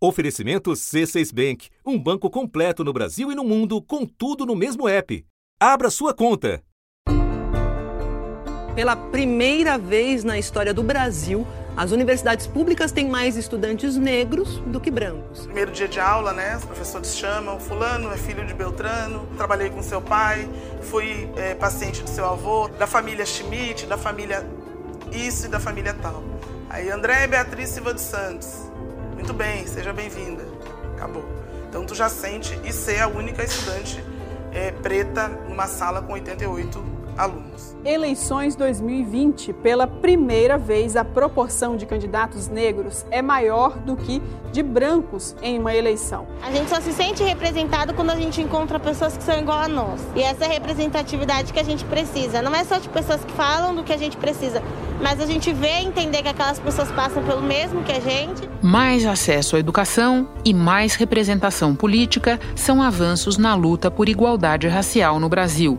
Oferecimento 0.00 0.70
C6 0.70 1.34
Bank, 1.34 1.70
um 1.84 1.98
banco 1.98 2.30
completo 2.30 2.84
no 2.84 2.92
Brasil 2.92 3.32
e 3.32 3.34
no 3.34 3.42
mundo, 3.42 3.82
com 3.82 4.06
tudo 4.06 4.46
no 4.46 4.54
mesmo 4.54 4.88
app. 4.88 5.26
Abra 5.58 5.90
sua 5.90 6.14
conta. 6.14 6.62
Pela 8.76 8.94
primeira 8.94 9.76
vez 9.76 10.22
na 10.22 10.38
história 10.38 10.72
do 10.72 10.84
Brasil, 10.84 11.44
as 11.76 11.90
universidades 11.90 12.46
públicas 12.46 12.92
têm 12.92 13.08
mais 13.08 13.36
estudantes 13.36 13.96
negros 13.96 14.60
do 14.66 14.80
que 14.80 14.88
brancos. 14.88 15.46
Primeiro 15.46 15.72
dia 15.72 15.88
de 15.88 15.98
aula, 15.98 16.32
né? 16.32 16.56
Os 16.56 16.64
professores 16.64 17.16
chamam, 17.16 17.58
fulano 17.58 18.12
é 18.12 18.16
filho 18.16 18.46
de 18.46 18.54
Beltrano, 18.54 19.26
trabalhei 19.36 19.68
com 19.68 19.82
seu 19.82 20.00
pai, 20.00 20.48
fui 20.80 21.28
é, 21.36 21.56
paciente 21.56 22.04
do 22.04 22.08
seu 22.08 22.24
avô, 22.24 22.68
da 22.68 22.86
família 22.86 23.26
Schmidt, 23.26 23.84
da 23.84 23.98
família 23.98 24.46
isso 25.10 25.46
e 25.46 25.48
da 25.48 25.58
família 25.58 25.92
tal. 25.94 26.22
Aí 26.70 26.88
André 26.88 27.26
Beatriz 27.26 27.70
Silva 27.70 27.92
dos 27.92 28.02
Santos. 28.02 28.68
Muito 29.18 29.34
bem, 29.34 29.66
seja 29.66 29.92
bem-vinda. 29.92 30.44
Acabou. 30.94 31.24
Então 31.68 31.84
tu 31.84 31.92
já 31.92 32.08
sente 32.08 32.56
e 32.64 32.72
ser 32.72 33.00
a 33.00 33.08
única 33.08 33.42
estudante 33.42 34.00
é, 34.52 34.70
preta 34.70 35.26
numa 35.26 35.66
sala 35.66 36.00
com 36.00 36.12
88 36.12 36.97
alunos. 37.18 37.76
Eleições 37.84 38.54
2020, 38.54 39.52
pela 39.52 39.86
primeira 39.86 40.56
vez, 40.56 40.96
a 40.96 41.04
proporção 41.04 41.76
de 41.76 41.84
candidatos 41.84 42.48
negros 42.48 43.04
é 43.10 43.20
maior 43.20 43.78
do 43.78 43.96
que 43.96 44.22
de 44.52 44.62
brancos 44.62 45.36
em 45.42 45.58
uma 45.58 45.74
eleição. 45.74 46.26
A 46.42 46.50
gente 46.50 46.70
só 46.70 46.80
se 46.80 46.92
sente 46.92 47.22
representado 47.22 47.92
quando 47.94 48.10
a 48.10 48.16
gente 48.16 48.40
encontra 48.40 48.78
pessoas 48.78 49.16
que 49.16 49.22
são 49.22 49.38
igual 49.38 49.58
a 49.58 49.68
nós. 49.68 50.00
E 50.14 50.22
essa 50.22 50.44
é 50.44 50.46
a 50.48 50.50
representatividade 50.50 51.52
que 51.52 51.58
a 51.60 51.64
gente 51.64 51.84
precisa. 51.84 52.40
Não 52.40 52.54
é 52.54 52.64
só 52.64 52.78
de 52.78 52.88
pessoas 52.88 53.24
que 53.24 53.32
falam 53.32 53.74
do 53.74 53.82
que 53.82 53.92
a 53.92 53.96
gente 53.96 54.16
precisa, 54.16 54.62
mas 55.02 55.20
a 55.20 55.26
gente 55.26 55.52
vê 55.52 55.80
e 55.80 55.86
entender 55.86 56.22
que 56.22 56.28
aquelas 56.28 56.58
pessoas 56.58 56.90
passam 56.92 57.22
pelo 57.22 57.42
mesmo 57.42 57.82
que 57.82 57.92
a 57.92 58.00
gente. 58.00 58.48
Mais 58.62 59.04
acesso 59.04 59.56
à 59.56 59.58
educação 59.58 60.28
e 60.44 60.54
mais 60.54 60.94
representação 60.94 61.74
política 61.74 62.38
são 62.54 62.82
avanços 62.82 63.36
na 63.36 63.54
luta 63.54 63.90
por 63.90 64.08
igualdade 64.08 64.68
racial 64.68 65.20
no 65.20 65.28
Brasil. 65.28 65.78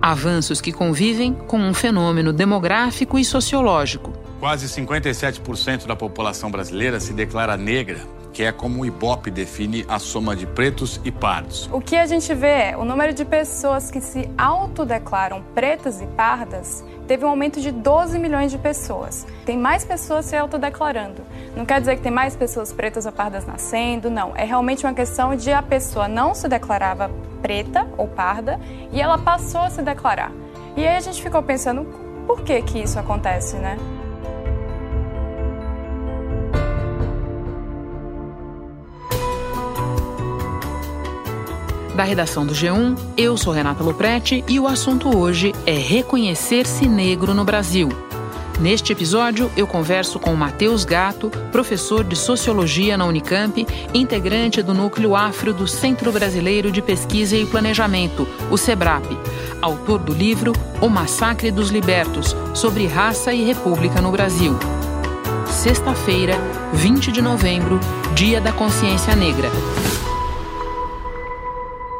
Avanços 0.00 0.60
que 0.60 0.72
convivem 0.72 1.34
com 1.34 1.58
um 1.58 1.74
fenômeno 1.74 2.32
demográfico 2.32 3.18
e 3.18 3.24
sociológico. 3.24 4.17
Quase 4.40 4.68
57% 4.68 5.84
da 5.84 5.96
população 5.96 6.48
brasileira 6.48 7.00
se 7.00 7.12
declara 7.12 7.56
negra, 7.56 7.98
que 8.32 8.44
é 8.44 8.52
como 8.52 8.82
o 8.82 8.86
Ibope 8.86 9.32
define 9.32 9.84
a 9.88 9.98
soma 9.98 10.36
de 10.36 10.46
pretos 10.46 11.00
e 11.04 11.10
pardos. 11.10 11.68
O 11.72 11.80
que 11.80 11.96
a 11.96 12.06
gente 12.06 12.32
vê 12.34 12.70
é 12.70 12.76
o 12.76 12.84
número 12.84 13.12
de 13.12 13.24
pessoas 13.24 13.90
que 13.90 14.00
se 14.00 14.30
autodeclaram 14.38 15.42
pretas 15.56 16.00
e 16.00 16.06
pardas 16.06 16.84
teve 17.08 17.24
um 17.24 17.28
aumento 17.28 17.60
de 17.60 17.72
12 17.72 18.16
milhões 18.16 18.52
de 18.52 18.58
pessoas. 18.58 19.26
Tem 19.44 19.58
mais 19.58 19.84
pessoas 19.84 20.26
se 20.26 20.36
autodeclarando. 20.36 21.22
Não 21.56 21.66
quer 21.66 21.80
dizer 21.80 21.96
que 21.96 22.02
tem 22.02 22.12
mais 22.12 22.36
pessoas 22.36 22.72
pretas 22.72 23.06
ou 23.06 23.12
pardas 23.12 23.44
nascendo, 23.44 24.08
não. 24.08 24.36
É 24.36 24.44
realmente 24.44 24.86
uma 24.86 24.94
questão 24.94 25.34
de 25.34 25.50
a 25.50 25.62
pessoa 25.62 26.06
não 26.06 26.32
se 26.32 26.46
declarava 26.48 27.10
preta 27.42 27.88
ou 27.96 28.06
parda 28.06 28.60
e 28.92 29.00
ela 29.00 29.18
passou 29.18 29.62
a 29.62 29.70
se 29.70 29.82
declarar. 29.82 30.30
E 30.76 30.86
aí 30.86 30.96
a 30.96 31.00
gente 31.00 31.20
ficou 31.20 31.42
pensando, 31.42 31.84
por 32.24 32.42
que 32.42 32.62
que 32.62 32.78
isso 32.78 33.00
acontece, 33.00 33.56
né? 33.56 33.76
Da 41.98 42.04
redação 42.04 42.46
do 42.46 42.54
G1, 42.54 42.96
eu 43.16 43.36
sou 43.36 43.52
Renata 43.52 43.82
Loprete 43.82 44.44
e 44.46 44.60
o 44.60 44.68
assunto 44.68 45.18
hoje 45.18 45.52
é 45.66 45.72
reconhecer-se 45.72 46.86
negro 46.86 47.34
no 47.34 47.44
Brasil. 47.44 47.88
Neste 48.60 48.92
episódio, 48.92 49.50
eu 49.56 49.66
converso 49.66 50.20
com 50.20 50.32
Matheus 50.36 50.84
Gato, 50.84 51.28
professor 51.50 52.04
de 52.04 52.14
Sociologia 52.14 52.96
na 52.96 53.04
Unicamp, 53.04 53.66
integrante 53.92 54.62
do 54.62 54.72
Núcleo 54.72 55.16
Afro 55.16 55.52
do 55.52 55.66
Centro 55.66 56.12
Brasileiro 56.12 56.70
de 56.70 56.80
Pesquisa 56.80 57.36
e 57.36 57.44
Planejamento, 57.44 58.28
o 58.48 58.56
SEBRAP, 58.56 59.04
autor 59.60 59.98
do 59.98 60.14
livro 60.14 60.52
O 60.80 60.88
Massacre 60.88 61.50
dos 61.50 61.70
Libertos, 61.70 62.36
sobre 62.54 62.86
raça 62.86 63.34
e 63.34 63.42
república 63.42 64.00
no 64.00 64.12
Brasil. 64.12 64.56
Sexta-feira, 65.48 66.36
20 66.74 67.10
de 67.10 67.20
novembro, 67.20 67.80
Dia 68.14 68.40
da 68.40 68.52
Consciência 68.52 69.16
Negra. 69.16 69.50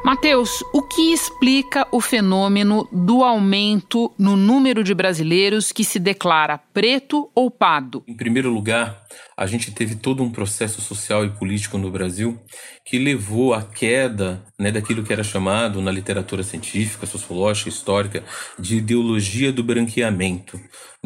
Mateus, 0.08 0.64
o 0.72 0.80
que 0.80 1.12
explica 1.12 1.86
o 1.92 2.00
fenômeno 2.00 2.88
do 2.90 3.22
aumento 3.22 4.10
no 4.18 4.38
número 4.38 4.82
de 4.82 4.94
brasileiros 4.94 5.70
que 5.70 5.84
se 5.84 5.98
declara 5.98 6.56
preto 6.56 7.30
ou 7.34 7.50
pardo? 7.50 8.02
Em 8.08 8.16
primeiro 8.16 8.48
lugar, 8.50 9.02
a 9.36 9.46
gente 9.46 9.70
teve 9.70 9.96
todo 9.96 10.22
um 10.22 10.30
processo 10.30 10.80
social 10.80 11.26
e 11.26 11.28
político 11.28 11.76
no 11.76 11.90
Brasil 11.90 12.40
que 12.86 12.98
levou 12.98 13.52
à 13.52 13.62
queda 13.62 14.42
né, 14.58 14.72
daquilo 14.72 15.02
que 15.02 15.12
era 15.12 15.22
chamado 15.22 15.82
na 15.82 15.92
literatura 15.92 16.42
científica, 16.42 17.04
sociológica, 17.04 17.68
histórica, 17.68 18.24
de 18.58 18.78
ideologia 18.78 19.52
do 19.52 19.62
branqueamento. 19.62 20.58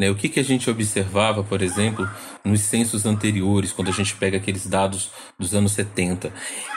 Né? 0.03 0.09
O 0.09 0.15
que, 0.15 0.27
que 0.27 0.39
a 0.41 0.43
gente 0.43 0.69
observava, 0.69 1.45
por 1.45 1.61
exemplo, 1.61 2.09
nos 2.43 2.59
censos 2.59 3.05
anteriores, 3.05 3.71
quando 3.71 3.87
a 3.87 3.93
gente 3.93 4.13
pega 4.15 4.35
aqueles 4.35 4.67
dados 4.67 5.09
dos 5.39 5.55
anos 5.55 5.71
70? 5.71 6.29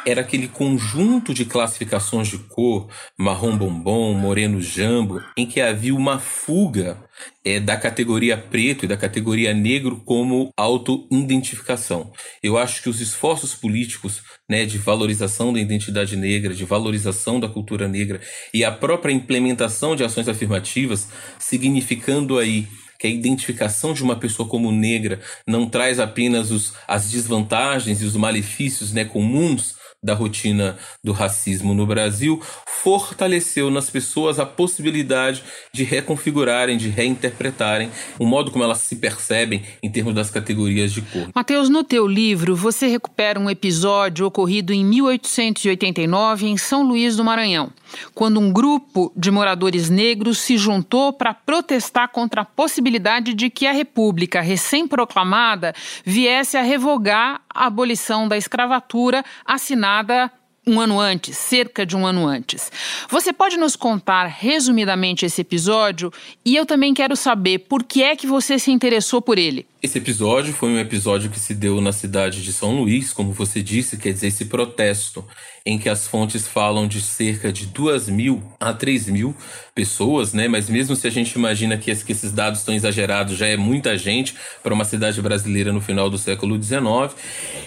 Era 0.06 0.20
aquele 0.20 0.46
conjunto 0.46 1.34
de 1.34 1.44
classificações 1.44 2.28
de 2.28 2.38
cor, 2.38 2.88
marrom 3.18 3.56
bombom, 3.56 4.14
moreno 4.14 4.60
jambo, 4.60 5.20
em 5.36 5.44
que 5.44 5.60
havia 5.60 5.92
uma 5.92 6.20
fuga 6.20 7.02
é, 7.44 7.58
da 7.58 7.76
categoria 7.76 8.36
preto 8.36 8.84
e 8.84 8.88
da 8.88 8.96
categoria 8.96 9.52
negro 9.52 10.00
como 10.04 10.52
auto-identificação. 10.56 12.12
Eu 12.40 12.56
acho 12.56 12.80
que 12.80 12.88
os 12.88 13.00
esforços 13.00 13.56
políticos 13.56 14.22
né, 14.48 14.64
de 14.64 14.78
valorização 14.78 15.52
da 15.52 15.58
identidade 15.58 16.16
negra, 16.16 16.54
de 16.54 16.64
valorização 16.64 17.40
da 17.40 17.48
cultura 17.48 17.88
negra 17.88 18.20
e 18.54 18.64
a 18.64 18.70
própria 18.70 19.12
implementação 19.12 19.96
de 19.96 20.04
ações 20.04 20.28
afirmativas, 20.28 21.08
significando 21.40 22.38
aí 22.38 22.68
que 22.98 23.06
a 23.06 23.10
identificação 23.10 23.92
de 23.92 24.02
uma 24.02 24.16
pessoa 24.16 24.48
como 24.48 24.72
negra 24.72 25.20
não 25.46 25.68
traz 25.68 25.98
apenas 25.98 26.50
os, 26.50 26.72
as 26.86 27.10
desvantagens 27.10 28.02
e 28.02 28.04
os 28.04 28.16
malefícios 28.16 28.92
né, 28.92 29.04
comuns 29.04 29.76
da 30.02 30.14
rotina 30.14 30.78
do 31.02 31.12
racismo 31.12 31.74
no 31.74 31.86
Brasil, 31.86 32.40
fortaleceu 32.66 33.70
nas 33.70 33.90
pessoas 33.90 34.38
a 34.38 34.46
possibilidade 34.46 35.42
de 35.72 35.82
reconfigurarem, 35.82 36.76
de 36.76 36.88
reinterpretarem 36.88 37.90
o 38.18 38.26
modo 38.26 38.50
como 38.50 38.62
elas 38.62 38.78
se 38.78 38.96
percebem 38.96 39.62
em 39.82 39.90
termos 39.90 40.14
das 40.14 40.30
categorias 40.30 40.92
de 40.92 41.02
cor. 41.02 41.28
Mateus, 41.34 41.68
no 41.68 41.82
teu 41.82 42.06
livro, 42.06 42.54
você 42.54 42.86
recupera 42.86 43.40
um 43.40 43.50
episódio 43.50 44.26
ocorrido 44.26 44.72
em 44.72 44.84
1889 44.84 46.46
em 46.46 46.56
São 46.56 46.82
Luís 46.82 47.16
do 47.16 47.24
Maranhão, 47.24 47.72
quando 48.14 48.38
um 48.38 48.52
grupo 48.52 49.12
de 49.16 49.30
moradores 49.30 49.90
negros 49.90 50.38
se 50.38 50.56
juntou 50.56 51.12
para 51.12 51.34
protestar 51.34 52.08
contra 52.10 52.42
a 52.42 52.44
possibilidade 52.44 53.34
de 53.34 53.50
que 53.50 53.66
a 53.66 53.72
República 53.72 54.40
recém-proclamada 54.40 55.74
viesse 56.04 56.56
a 56.56 56.62
revogar 56.62 57.40
a 57.52 57.66
abolição 57.66 58.28
da 58.28 58.36
escravatura 58.36 59.24
assinada 59.44 59.95
um 60.66 60.80
ano 60.80 60.98
antes, 60.98 61.38
cerca 61.38 61.86
de 61.86 61.96
um 61.96 62.04
ano 62.04 62.26
antes. 62.26 62.72
Você 63.08 63.32
pode 63.32 63.56
nos 63.56 63.76
contar 63.76 64.26
resumidamente 64.26 65.24
esse 65.24 65.40
episódio 65.40 66.12
e 66.44 66.56
eu 66.56 66.66
também 66.66 66.92
quero 66.92 67.14
saber 67.14 67.60
por 67.60 67.84
que 67.84 68.02
é 68.02 68.16
que 68.16 68.26
você 68.26 68.58
se 68.58 68.72
interessou 68.72 69.22
por 69.22 69.38
ele. 69.38 69.64
Esse 69.86 69.98
episódio 69.98 70.52
foi 70.52 70.70
um 70.70 70.80
episódio 70.80 71.30
que 71.30 71.38
se 71.38 71.54
deu 71.54 71.80
na 71.80 71.92
cidade 71.92 72.42
de 72.42 72.52
São 72.52 72.76
Luís, 72.76 73.12
como 73.12 73.30
você 73.30 73.62
disse, 73.62 73.96
quer 73.96 74.12
dizer, 74.12 74.26
esse 74.26 74.46
protesto 74.46 75.24
em 75.64 75.78
que 75.78 75.88
as 75.88 76.08
fontes 76.08 76.44
falam 76.44 76.88
de 76.88 77.00
cerca 77.00 77.52
de 77.52 77.66
2 77.66 78.08
mil 78.08 78.42
a 78.58 78.72
3 78.72 79.06
mil 79.08 79.32
pessoas, 79.76 80.32
né? 80.32 80.48
Mas 80.48 80.68
mesmo 80.68 80.96
se 80.96 81.06
a 81.06 81.10
gente 81.10 81.32
imagina 81.34 81.76
que 81.76 81.88
esses 81.88 82.32
dados 82.32 82.58
estão 82.58 82.74
exagerados, 82.74 83.36
já 83.36 83.46
é 83.46 83.56
muita 83.56 83.96
gente 83.96 84.34
para 84.60 84.74
uma 84.74 84.84
cidade 84.84 85.22
brasileira 85.22 85.72
no 85.72 85.80
final 85.80 86.10
do 86.10 86.18
século 86.18 86.60
XIX, 86.60 87.14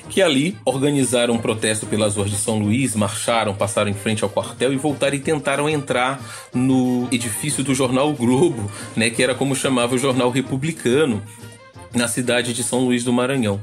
que 0.09 0.21
ali 0.21 0.57
organizaram 0.65 1.35
um 1.35 1.39
protesto 1.39 1.85
pelas 1.85 2.17
ruas 2.17 2.29
de 2.29 2.35
São 2.35 2.59
Luís, 2.59 2.97
marcharam, 2.97 3.55
passaram 3.55 3.89
em 3.89 3.93
frente 3.93 4.25
ao 4.25 4.29
quartel 4.29 4.73
e 4.73 4.75
voltaram 4.77 5.15
e 5.15 5.19
tentaram 5.21 5.69
entrar 5.69 6.19
no 6.53 7.07
edifício 7.13 7.63
do 7.63 7.73
jornal 7.73 8.11
Globo, 8.11 8.69
né? 8.93 9.09
Que 9.09 9.23
era 9.23 9.33
como 9.33 9.55
chamava 9.55 9.95
o 9.95 9.97
jornal 9.97 10.29
republicano, 10.29 11.23
na 11.93 12.07
cidade 12.07 12.53
de 12.53 12.63
São 12.63 12.79
Luís 12.85 13.03
do 13.03 13.13
Maranhão. 13.13 13.61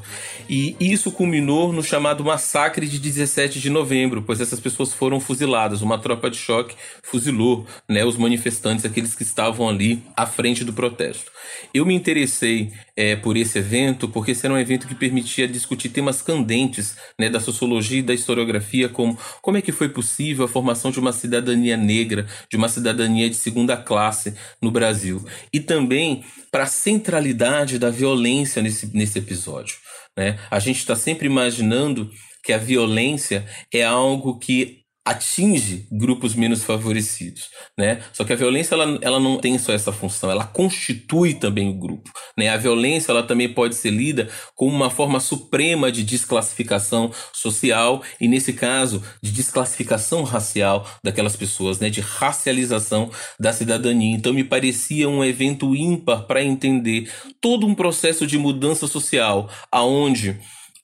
E 0.49 0.77
isso 0.81 1.11
culminou 1.11 1.73
no 1.73 1.83
chamado 1.83 2.25
massacre 2.25 2.89
de 2.89 2.99
17 2.99 3.61
de 3.61 3.71
novembro, 3.71 4.23
pois 4.23 4.41
essas 4.41 4.61
pessoas 4.61 4.93
foram 4.93 5.21
fuziladas. 5.21 5.83
Uma 5.83 5.99
tropa 5.99 6.31
de 6.31 6.37
choque 6.37 6.77
fuzilou 7.03 7.67
né, 7.89 8.05
os 8.05 8.17
manifestantes, 8.17 8.85
aqueles 8.85 9.15
que 9.15 9.23
estavam 9.23 9.69
ali 9.69 10.03
à 10.17 10.27
frente 10.27 10.65
do 10.65 10.73
protesto. 10.73 11.31
Eu 11.73 11.85
me 11.85 11.95
interessei 11.95 12.73
é, 12.97 13.17
por 13.17 13.37
esse 13.37 13.59
evento 13.59 14.09
porque 14.09 14.33
esse 14.33 14.47
era 14.47 14.55
um 14.55 14.59
evento 14.59 14.87
que 14.87 14.95
permitia 14.95 15.47
discutir 15.47 15.91
temas 15.91 16.23
candentes 16.23 16.97
né, 17.19 17.29
da 17.29 17.41
sociologia 17.41 17.99
e 17.99 18.03
da 18.03 18.15
historiografia, 18.15 18.89
como 18.89 19.19
como 19.43 19.57
é 19.57 19.63
que 19.63 19.73
foi 19.73 19.89
possível 19.89 20.45
a 20.45 20.49
formação 20.49 20.91
de 20.91 20.99
uma 20.99 21.13
cidadania 21.13 21.77
negra, 21.77 22.27
de 22.51 22.57
uma 22.57 22.69
cidadania 22.69 23.29
de 23.29 23.37
segunda 23.37 23.77
classe 23.77 24.35
no 24.61 24.71
Brasil. 24.71 25.25
E 25.53 25.61
também 25.61 26.25
para 26.51 26.65
a 26.65 26.67
centralidade 26.67 27.79
da 27.79 27.91
violência 27.91 28.63
nesse, 28.63 28.95
nesse 28.97 29.19
episódio. 29.19 29.77
Né? 30.17 30.39
A 30.51 30.59
gente 30.59 30.79
está 30.79 30.97
sempre 30.97 31.27
imaginando 31.27 32.11
que 32.43 32.53
a 32.53 32.59
violência 32.59 33.45
é 33.73 33.83
algo 33.83 34.39
que 34.39 34.86
atinge 35.07 35.87
grupos 35.93 36.35
menos 36.35 36.65
favorecidos, 36.65 37.51
né? 37.79 38.03
Só 38.13 38.25
que 38.25 38.33
a 38.33 38.37
violência 38.37 38.75
ela, 38.75 38.99
ela 39.01 39.21
não 39.21 39.39
tem 39.39 39.57
só 39.57 39.73
essa 39.73 39.93
função, 39.93 40.29
ela 40.33 40.45
constitui 40.45 41.33
também 41.33 41.71
o 41.71 41.75
grupo, 41.75 42.11
né? 42.37 42.49
A 42.49 42.57
violência 42.57 43.13
ela 43.13 43.23
também 43.23 43.49
pode 43.49 43.77
ser 43.77 43.91
lida 43.91 44.29
como 44.57 44.75
uma 44.75 44.91
forma 44.91 45.21
suprema 45.21 45.93
de 45.93 46.03
desclassificação 46.03 47.13
social 47.33 48.03
e 48.21 48.27
nesse 48.27 48.53
caso 48.53 49.01
de 49.23 49.31
desclassificação 49.31 50.25
racial 50.25 50.85
daquelas 51.05 51.37
pessoas, 51.37 51.79
né? 51.79 51.89
De 51.89 52.01
racialização 52.01 53.09
da 53.39 53.53
cidadania. 53.53 54.17
Então 54.17 54.35
me 54.35 54.43
parecia 54.43 55.09
um 55.09 55.25
evento 55.25 55.77
ímpar 55.77 56.27
para 56.27 56.43
entender 56.43 57.09
todo 57.41 57.65
um 57.65 57.77
processo 57.77 58.27
de 58.27 58.37
mudança 58.37 58.89
social, 58.89 59.49
aonde 59.71 60.37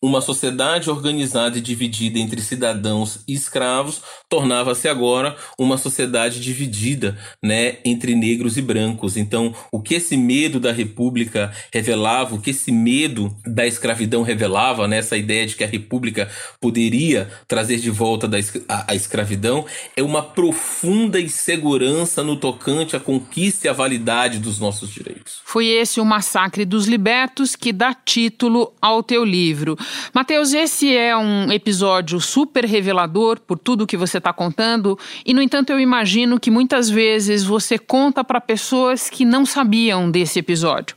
uma 0.02 0.20
sociedade 0.20 0.90
organizada 0.90 1.56
e 1.56 1.60
dividida 1.60 2.18
entre 2.18 2.40
cidadãos 2.40 3.20
e 3.28 3.34
escravos 3.34 4.02
tornava-se 4.28 4.88
agora 4.88 5.36
uma 5.56 5.78
sociedade 5.78 6.40
dividida, 6.40 7.16
né, 7.42 7.76
entre 7.84 8.14
negros 8.14 8.56
e 8.56 8.62
brancos. 8.62 9.16
Então, 9.16 9.54
o 9.70 9.80
que 9.80 9.94
esse 9.94 10.16
medo 10.16 10.58
da 10.58 10.72
república 10.72 11.52
revelava, 11.72 12.34
o 12.34 12.40
que 12.40 12.50
esse 12.50 12.72
medo 12.72 13.34
da 13.46 13.66
escravidão 13.66 14.22
revelava, 14.22 14.88
né, 14.88 14.98
essa 14.98 15.16
ideia 15.16 15.46
de 15.46 15.54
que 15.54 15.62
a 15.62 15.68
república 15.68 16.28
poderia 16.60 17.30
trazer 17.46 17.78
de 17.78 17.90
volta 17.90 18.26
da, 18.26 18.38
a, 18.68 18.92
a 18.92 18.94
escravidão, 18.94 19.64
é 19.96 20.02
uma 20.02 20.22
profunda 20.22 21.20
insegurança 21.20 22.22
no 22.24 22.36
tocante 22.36 22.96
à 22.96 23.00
conquista 23.00 23.66
e 23.66 23.70
à 23.70 23.72
validade 23.72 24.38
dos 24.38 24.58
nossos 24.58 24.90
direitos. 24.90 25.40
Foi 25.44 25.66
esse 25.66 26.00
o 26.00 26.04
massacre 26.04 26.64
dos 26.64 26.86
libertos 26.86 27.54
que 27.54 27.72
dá 27.72 27.94
título 27.94 28.72
ao 28.80 29.02
teu 29.02 29.24
livro. 29.24 29.76
Mateus, 30.14 30.52
esse 30.52 30.94
é 30.94 31.16
um 31.16 31.50
episódio 31.52 32.20
super 32.20 32.64
revelador 32.64 33.40
por 33.40 33.58
tudo 33.58 33.86
que 33.86 33.96
você 33.96 34.18
está 34.18 34.32
contando, 34.32 34.98
e 35.24 35.32
no 35.34 35.42
entanto 35.42 35.70
eu 35.70 35.80
imagino 35.80 36.38
que 36.38 36.50
muitas 36.50 36.88
vezes 36.88 37.44
você 37.44 37.78
conta 37.78 38.24
para 38.24 38.40
pessoas 38.40 39.08
que 39.08 39.24
não 39.24 39.44
sabiam 39.44 40.10
desse 40.10 40.38
episódio. 40.38 40.96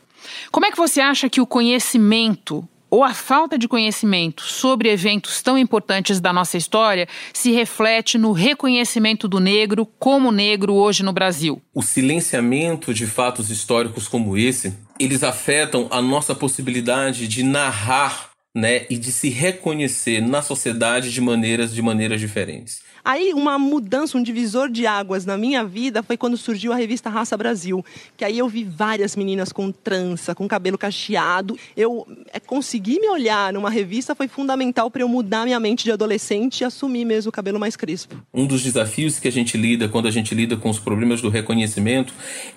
Como 0.51 0.65
é 0.65 0.71
que 0.71 0.77
você 0.77 1.01
acha 1.01 1.29
que 1.29 1.41
o 1.41 1.45
conhecimento 1.45 2.67
ou 2.89 3.03
a 3.03 3.13
falta 3.13 3.57
de 3.57 3.67
conhecimento 3.67 4.43
sobre 4.43 4.89
eventos 4.89 5.41
tão 5.41 5.57
importantes 5.57 6.19
da 6.19 6.31
nossa 6.31 6.55
história 6.55 7.07
se 7.33 7.51
reflete 7.51 8.17
no 8.17 8.31
reconhecimento 8.31 9.27
do 9.27 9.39
negro 9.39 9.85
como 9.99 10.31
negro 10.31 10.73
hoje 10.73 11.03
no 11.03 11.11
Brasil? 11.11 11.61
O 11.73 11.81
silenciamento 11.81 12.93
de 12.93 13.05
fatos 13.05 13.49
históricos 13.49 14.07
como 14.07 14.37
esse, 14.37 14.73
eles 14.99 15.23
afetam 15.23 15.87
a 15.91 16.01
nossa 16.01 16.33
possibilidade 16.33 17.27
de 17.27 17.43
narrar 17.43 18.34
né, 18.55 18.85
e 18.89 18.97
de 18.97 19.11
se 19.11 19.27
reconhecer 19.27 20.21
na 20.21 20.41
sociedade 20.41 21.11
de 21.11 21.19
maneiras 21.19 21.73
de 21.73 21.81
maneiras 21.81 22.21
diferentes. 22.21 22.79
Aí 23.03 23.33
uma 23.33 23.59
mudança, 23.59 24.17
um 24.17 24.23
divisor 24.23 24.67
de 24.67 24.87
águas 24.87 25.27
na 25.27 25.37
minha 25.37 25.63
vida 25.63 26.01
foi 26.01 26.17
quando 26.17 26.35
surgiu 26.37 26.73
a 26.73 26.75
revista 26.75 27.07
Raça 27.07 27.37
Brasil, 27.37 27.85
que 28.17 28.25
aí 28.25 28.39
eu 28.39 28.47
vi 28.47 28.63
várias 28.63 29.15
meninas 29.15 29.51
com 29.51 29.71
trança, 29.71 30.33
com 30.33 30.47
cabelo 30.47 30.75
cacheado. 30.75 31.55
Eu 31.77 32.07
é, 32.33 32.39
conseguir 32.39 32.99
me 32.99 33.07
olhar 33.07 33.53
numa 33.53 33.69
revista 33.69 34.15
foi 34.15 34.27
fundamental 34.27 34.89
para 34.89 35.03
eu 35.03 35.07
mudar 35.07 35.45
minha 35.45 35.59
mente 35.59 35.83
de 35.83 35.91
adolescente 35.91 36.61
e 36.61 36.63
assumir 36.63 37.05
mesmo 37.05 37.29
o 37.29 37.31
cabelo 37.31 37.59
mais 37.59 37.75
crespo. 37.75 38.15
Um 38.33 38.47
dos 38.47 38.63
desafios 38.63 39.19
que 39.19 39.27
a 39.27 39.31
gente 39.31 39.55
lida 39.55 39.87
quando 39.87 40.07
a 40.07 40.11
gente 40.11 40.33
lida 40.33 40.57
com 40.57 40.69
os 40.69 40.79
problemas 40.79 41.21
do 41.21 41.29
reconhecimento 41.29 42.11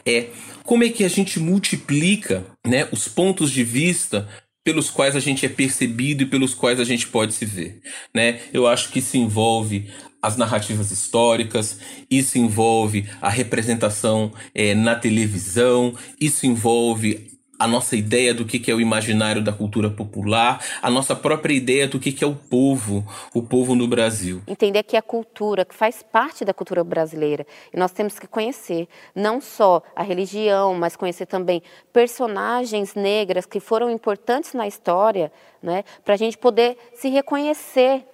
é 0.06 0.28
como 0.64 0.84
é 0.84 0.88
que 0.88 1.04
a 1.04 1.08
gente 1.08 1.38
multiplica, 1.38 2.44
né, 2.66 2.88
os 2.90 3.08
pontos 3.08 3.50
de 3.50 3.64
vista 3.64 4.28
pelos 4.68 4.90
quais 4.90 5.16
a 5.16 5.20
gente 5.20 5.46
é 5.46 5.48
percebido 5.48 6.24
e 6.24 6.26
pelos 6.26 6.52
quais 6.52 6.78
a 6.78 6.84
gente 6.84 7.06
pode 7.06 7.32
se 7.32 7.46
ver, 7.46 7.80
né? 8.14 8.38
Eu 8.52 8.66
acho 8.66 8.90
que 8.90 8.98
isso 8.98 9.16
envolve 9.16 9.90
as 10.20 10.36
narrativas 10.36 10.90
históricas, 10.90 11.80
isso 12.10 12.36
envolve 12.36 13.08
a 13.18 13.30
representação 13.30 14.30
é, 14.54 14.74
na 14.74 14.94
televisão, 14.94 15.94
isso 16.20 16.44
envolve 16.44 17.37
a 17.58 17.66
nossa 17.66 17.96
ideia 17.96 18.32
do 18.32 18.44
que 18.44 18.70
é 18.70 18.74
o 18.74 18.80
imaginário 18.80 19.42
da 19.42 19.52
cultura 19.52 19.90
popular, 19.90 20.64
a 20.80 20.90
nossa 20.90 21.16
própria 21.16 21.54
ideia 21.54 21.88
do 21.88 21.98
que 21.98 22.22
é 22.22 22.26
o 22.26 22.34
povo, 22.34 23.04
o 23.34 23.42
povo 23.42 23.74
no 23.74 23.88
Brasil. 23.88 24.42
Entender 24.46 24.82
que 24.84 24.96
a 24.96 25.02
cultura, 25.02 25.64
que 25.64 25.74
faz 25.74 26.02
parte 26.02 26.44
da 26.44 26.54
cultura 26.54 26.84
brasileira, 26.84 27.46
e 27.72 27.76
nós 27.76 27.90
temos 27.90 28.18
que 28.18 28.26
conhecer 28.26 28.86
não 29.14 29.40
só 29.40 29.82
a 29.96 30.02
religião, 30.02 30.74
mas 30.74 30.94
conhecer 30.94 31.26
também 31.26 31.62
personagens 31.92 32.94
negras 32.94 33.44
que 33.44 33.58
foram 33.58 33.90
importantes 33.90 34.54
na 34.54 34.66
história, 34.66 35.32
né, 35.62 35.84
para 36.04 36.14
a 36.14 36.16
gente 36.16 36.38
poder 36.38 36.76
se 36.94 37.08
reconhecer 37.08 38.04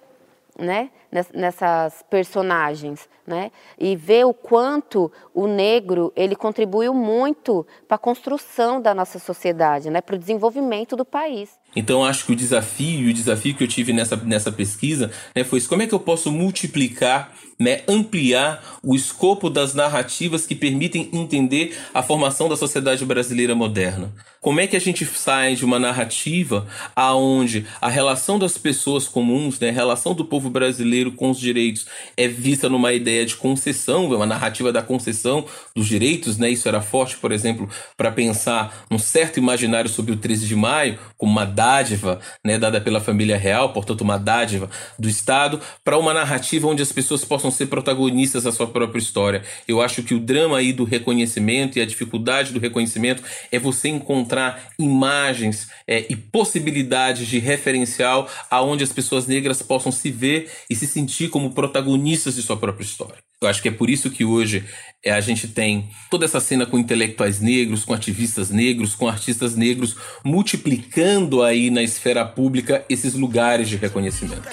né, 0.57 0.89
nessas 1.33 2.03
personagens, 2.09 3.07
né, 3.25 3.51
e 3.79 3.95
ver 3.95 4.25
o 4.25 4.33
quanto 4.33 5.11
o 5.33 5.47
negro 5.47 6.13
ele 6.15 6.35
contribuiu 6.35 6.93
muito 6.93 7.65
para 7.87 7.95
a 7.95 7.99
construção 7.99 8.79
da 8.79 8.93
nossa 8.93 9.17
sociedade, 9.17 9.89
né, 9.89 9.99
para 9.99 10.15
o 10.15 10.19
desenvolvimento 10.19 10.95
do 10.95 11.03
país. 11.03 11.49
Então 11.75 12.05
acho 12.05 12.25
que 12.25 12.31
o 12.31 12.35
desafio, 12.35 13.09
o 13.09 13.13
desafio 13.13 13.55
que 13.55 13.63
eu 13.63 13.67
tive 13.67 13.91
nessa, 13.91 14.15
nessa 14.15 14.51
pesquisa, 14.51 15.11
né, 15.35 15.43
foi 15.43 15.57
isso, 15.57 15.67
como 15.67 15.81
é 15.81 15.87
que 15.87 15.95
eu 15.95 15.99
posso 15.99 16.31
multiplicar, 16.31 17.33
né, 17.59 17.81
ampliar 17.87 18.63
o 18.83 18.93
escopo 18.93 19.49
das 19.49 19.73
narrativas 19.73 20.45
que 20.45 20.53
permitem 20.53 21.09
entender 21.11 21.75
a 21.93 22.03
formação 22.03 22.47
da 22.47 22.55
sociedade 22.55 23.03
brasileira 23.05 23.55
moderna. 23.55 24.13
Como 24.39 24.59
é 24.59 24.67
que 24.67 24.75
a 24.75 24.79
gente 24.79 25.05
sai 25.05 25.55
de 25.55 25.65
uma 25.65 25.79
narrativa 25.79 26.67
aonde 26.95 27.65
a 27.81 27.89
relação 27.89 28.37
das 28.37 28.57
pessoas 28.57 29.07
comuns, 29.07 29.59
né, 29.59 29.69
a 29.69 29.73
relação 29.73 30.13
do 30.13 30.23
povo 30.23 30.49
brasileiro 30.49 31.04
com 31.11 31.29
os 31.29 31.39
direitos 31.39 31.85
é 32.15 32.27
vista 32.27 32.69
numa 32.69 32.93
ideia 32.93 33.25
de 33.25 33.35
concessão, 33.35 34.05
uma 34.07 34.25
narrativa 34.25 34.71
da 34.71 34.81
concessão 34.81 35.45
dos 35.75 35.87
direitos, 35.87 36.37
né? 36.37 36.49
Isso 36.49 36.67
era 36.67 36.81
forte, 36.81 37.17
por 37.17 37.31
exemplo, 37.31 37.69
para 37.97 38.11
pensar 38.11 38.85
num 38.89 38.99
certo 38.99 39.37
imaginário 39.37 39.89
sobre 39.89 40.11
o 40.11 40.17
13 40.17 40.47
de 40.47 40.55
maio 40.55 40.97
como 41.17 41.31
uma 41.31 41.45
dádiva, 41.45 42.19
né, 42.43 42.57
dada 42.57 42.79
pela 42.79 42.99
família 42.99 43.37
real, 43.37 43.73
portanto 43.73 44.01
uma 44.01 44.17
dádiva 44.17 44.69
do 44.97 45.07
Estado, 45.09 45.59
para 45.83 45.97
uma 45.97 46.13
narrativa 46.13 46.67
onde 46.67 46.81
as 46.81 46.91
pessoas 46.91 47.23
possam 47.23 47.51
ser 47.51 47.67
protagonistas 47.67 48.43
da 48.43 48.51
sua 48.51 48.67
própria 48.67 48.99
história. 48.99 49.43
Eu 49.67 49.81
acho 49.81 50.03
que 50.03 50.13
o 50.13 50.19
drama 50.19 50.57
aí 50.57 50.71
do 50.71 50.83
reconhecimento 50.83 51.77
e 51.77 51.81
a 51.81 51.85
dificuldade 51.85 52.53
do 52.53 52.59
reconhecimento 52.59 53.23
é 53.51 53.59
você 53.59 53.89
encontrar 53.89 54.71
imagens 54.77 55.67
é, 55.87 56.05
e 56.09 56.15
possibilidades 56.15 57.27
de 57.27 57.39
referencial 57.39 58.29
aonde 58.49 58.83
as 58.83 58.91
pessoas 58.91 59.27
negras 59.27 59.61
possam 59.61 59.91
se 59.91 60.11
ver 60.11 60.51
e 60.69 60.75
se 60.75 60.87
sentir 60.95 61.27
como 61.29 61.51
protagonistas 61.51 62.35
de 62.35 62.41
sua 62.41 62.55
própria 62.55 62.85
história. 62.85 63.17
Eu 63.41 63.49
acho 63.49 63.61
que 63.61 63.67
é 63.67 63.71
por 63.71 63.89
isso 63.89 64.09
que 64.09 64.23
hoje 64.23 64.65
é, 65.03 65.11
a 65.11 65.19
gente 65.19 65.45
tem 65.49 65.89
toda 66.09 66.23
essa 66.23 66.39
cena 66.39 66.65
com 66.65 66.79
intelectuais 66.79 67.41
negros, 67.41 67.83
com 67.83 67.93
ativistas 67.93 68.49
negros, 68.49 68.95
com 68.95 69.09
artistas 69.09 69.57
negros, 69.57 69.97
multiplicando 70.23 71.43
aí 71.43 71.69
na 71.69 71.83
esfera 71.83 72.25
pública 72.25 72.85
esses 72.87 73.13
lugares 73.13 73.67
de 73.67 73.75
reconhecimento. 73.75 74.47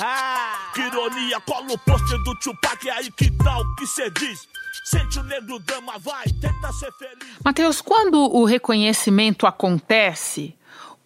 Ah, 0.00 0.72
que 0.74 0.80
ironia, 0.80 1.40
cola 1.46 1.72
o 1.72 1.78
pôster 1.78 2.18
do 2.24 2.34
Tupac, 2.40 2.90
aí 2.90 3.08
que 3.12 3.30
tal 3.30 3.62
que 3.76 3.86
cê 3.86 4.10
diz? 4.10 4.40
Sente 4.86 5.20
o 5.20 5.22
negro 5.22 5.60
dama, 5.60 5.98
vai, 6.00 6.24
tenta 6.40 6.72
ser 6.72 6.90
feliz. 6.94 7.36
Mateus, 7.44 7.80
quando 7.80 8.18
o 8.18 8.44
reconhecimento 8.44 9.46
acontece, 9.46 10.56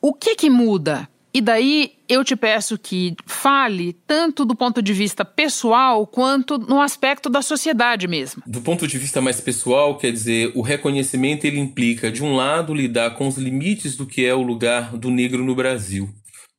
o 0.01 0.15
que 0.15 0.35
que 0.35 0.49
muda? 0.49 1.07
E 1.37 1.41
daí 1.41 1.95
eu 2.09 2.23
te 2.23 2.37
peço 2.37 2.79
que 2.79 3.17
fale 3.27 3.93
tanto 4.07 4.45
do 4.45 4.55
ponto 4.55 4.81
de 4.81 4.93
vista 4.93 5.25
pessoal 5.25 6.07
quanto 6.07 6.57
no 6.59 6.81
aspecto 6.81 7.29
da 7.29 7.43
sociedade 7.43 8.07
mesmo. 8.07 8.41
Do 8.47 8.61
ponto 8.61 8.87
de 8.87 8.97
vista 8.97 9.21
mais 9.21 9.41
pessoal, 9.41 9.99
quer 9.99 10.13
dizer, 10.13 10.53
o 10.55 10.63
reconhecimento 10.63 11.45
ele 11.45 11.59
implica, 11.59 12.13
de 12.13 12.23
um 12.23 12.37
lado, 12.37 12.73
lidar 12.73 13.17
com 13.17 13.27
os 13.27 13.37
limites 13.37 13.97
do 13.97 14.07
que 14.07 14.25
é 14.25 14.33
o 14.33 14.43
lugar 14.43 14.97
do 14.97 15.11
negro 15.11 15.45
no 15.45 15.57
Brasil. 15.57 16.09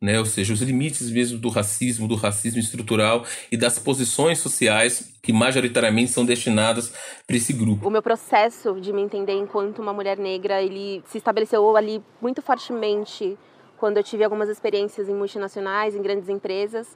Né? 0.01 0.19
Ou 0.19 0.25
seja, 0.25 0.53
os 0.53 0.61
limites 0.61 1.09
mesmo 1.09 1.37
do 1.37 1.47
racismo, 1.47 2.05
do 2.05 2.15
racismo 2.15 2.59
estrutural 2.59 3.25
e 3.49 3.55
das 3.55 3.79
posições 3.79 4.39
sociais 4.39 5.13
que 5.23 5.31
majoritariamente 5.31 6.11
são 6.11 6.25
destinadas 6.25 6.91
para 7.25 7.37
esse 7.37 7.53
grupo. 7.53 7.87
O 7.87 7.89
meu 7.89 8.01
processo 8.01 8.79
de 8.81 8.91
me 8.91 9.01
entender 9.01 9.35
enquanto 9.35 9.81
uma 9.81 9.93
mulher 9.93 10.17
negra, 10.17 10.61
ele 10.61 11.01
se 11.07 11.17
estabeleceu 11.17 11.77
ali 11.77 12.03
muito 12.21 12.41
fortemente 12.41 13.37
quando 13.77 13.97
eu 13.97 14.03
tive 14.03 14.23
algumas 14.23 14.49
experiências 14.49 15.09
em 15.09 15.13
multinacionais, 15.13 15.95
em 15.95 16.01
grandes 16.01 16.29
empresas, 16.29 16.95